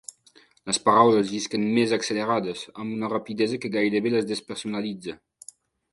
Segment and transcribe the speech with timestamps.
[0.69, 5.19] Les paraules llisquen més accelerades, amb una rapidesa que gairebé les despersonalitza.